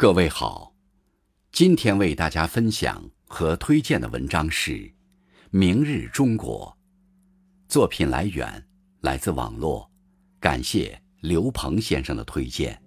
[0.00, 0.72] 各位好，
[1.52, 4.72] 今天为大家分享和推荐的文章是
[5.50, 6.74] 《明日中国》，
[7.70, 8.66] 作品来源
[9.02, 9.90] 来自网络，
[10.40, 12.80] 感谢刘鹏先生的推荐。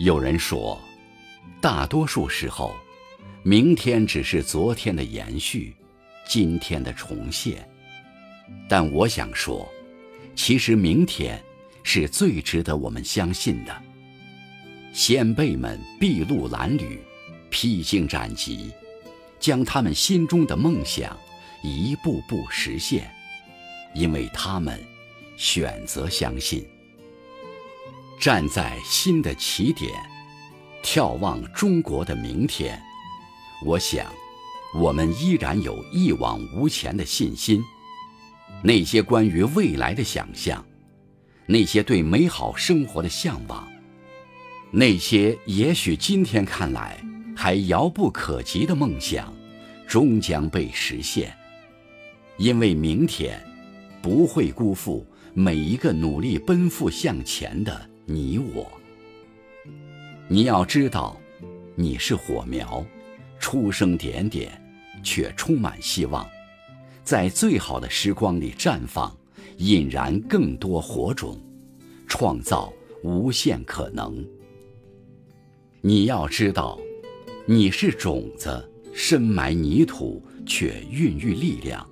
[0.00, 0.76] 有人说。
[1.68, 2.74] 大多数时候，
[3.42, 5.76] 明天只是昨天的延续，
[6.26, 7.68] 今天的重现。
[8.66, 9.68] 但我想说，
[10.34, 11.38] 其实明天
[11.82, 13.82] 是最值得我们相信的。
[14.94, 17.02] 先辈们筚路蓝缕，
[17.50, 18.70] 披荆斩棘，
[19.38, 21.14] 将他们心中的梦想
[21.62, 23.12] 一步步实现，
[23.94, 24.82] 因为他们
[25.36, 26.66] 选择相信。
[28.18, 29.92] 站在新的起点。
[30.82, 32.80] 眺望中国的明天，
[33.64, 34.12] 我想，
[34.74, 37.62] 我们依然有一往无前的信心。
[38.62, 40.64] 那些关于未来的想象，
[41.46, 43.68] 那些对美好生活的向往，
[44.70, 46.98] 那些也许今天看来
[47.36, 49.32] 还遥不可及的梦想，
[49.86, 51.36] 终将被实现。
[52.36, 53.44] 因为明天，
[54.00, 58.77] 不会辜负每一个努力奔赴向前的你我。
[60.30, 61.18] 你要知道，
[61.74, 62.84] 你是火苗，
[63.40, 64.52] 出生点点，
[65.02, 66.28] 却充满希望，
[67.02, 69.16] 在最好的时光里绽放，
[69.56, 71.40] 引燃更多火种，
[72.06, 72.70] 创造
[73.02, 74.22] 无限可能。
[75.80, 76.78] 你要知道，
[77.46, 81.88] 你是种子，深埋泥土，却孕育力量。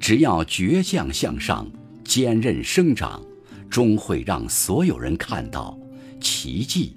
[0.00, 1.70] 只要倔强向上，
[2.02, 3.22] 坚韧生长，
[3.68, 5.78] 终会让所有人看到
[6.18, 6.96] 奇迹。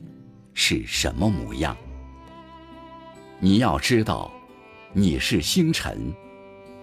[0.54, 1.76] 是什么模样？
[3.40, 4.32] 你要知道，
[4.94, 6.14] 你是星辰，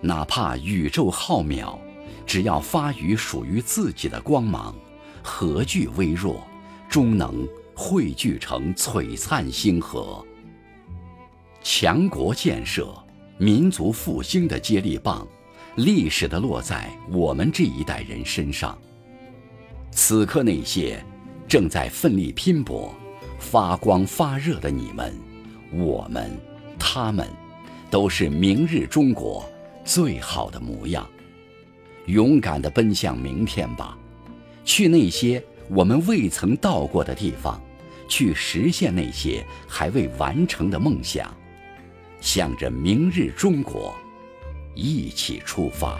[0.00, 1.78] 哪怕宇宙浩渺，
[2.26, 4.74] 只要发于属于自己的光芒，
[5.22, 6.46] 何惧微弱，
[6.88, 10.24] 终能汇聚成璀璨星河。
[11.62, 12.92] 强国建设、
[13.36, 15.26] 民族复兴的接力棒，
[15.76, 18.76] 历史的落在我们这一代人身上。
[19.90, 21.04] 此刻，那些
[21.46, 22.94] 正在奋力拼搏。
[23.38, 25.14] 发光发热的你们，
[25.72, 26.30] 我们，
[26.78, 27.26] 他们，
[27.90, 29.48] 都是明日中国
[29.84, 31.08] 最好的模样。
[32.06, 33.96] 勇敢地奔向明天吧，
[34.64, 37.60] 去那些我们未曾到过的地方，
[38.08, 41.34] 去实现那些还未完成的梦想，
[42.20, 43.94] 向着明日中国
[44.74, 45.98] 一起出发。